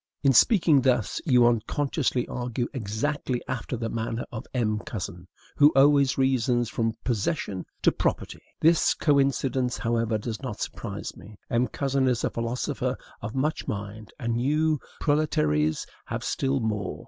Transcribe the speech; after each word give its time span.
In 0.23 0.33
speaking 0.33 0.81
thus, 0.81 1.21
you 1.27 1.45
unconsciously 1.45 2.27
argue 2.27 2.67
exactly 2.73 3.39
after 3.47 3.77
the 3.77 3.87
manner 3.87 4.25
of 4.31 4.47
M. 4.51 4.79
Cousin, 4.79 5.27
who 5.57 5.71
always 5.75 6.17
reasons 6.17 6.69
from 6.69 6.95
possession 7.03 7.67
to 7.83 7.91
PROPERTY. 7.91 8.41
This 8.59 8.95
coincidence, 8.95 9.77
however, 9.77 10.17
does 10.17 10.41
not 10.41 10.59
surprise 10.59 11.15
me. 11.15 11.37
M. 11.51 11.67
Cousin 11.67 12.07
is 12.07 12.23
a 12.23 12.31
philosopher 12.31 12.97
of 13.21 13.35
much 13.35 13.67
mind, 13.67 14.11
and 14.19 14.41
you, 14.41 14.79
proletaires, 14.99 15.85
have 16.05 16.23
still 16.23 16.59
more. 16.59 16.99